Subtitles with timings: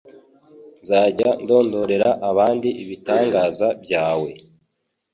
[0.81, 4.29] Nzajya ndondorera abandi ibitangaza byawe